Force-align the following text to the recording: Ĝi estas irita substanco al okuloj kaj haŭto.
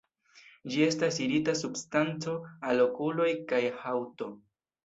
Ĝi 0.71 0.79
estas 0.85 1.19
irita 1.25 1.55
substanco 1.59 2.35
al 2.71 2.83
okuloj 2.89 3.31
kaj 3.53 3.63
haŭto. 3.85 4.33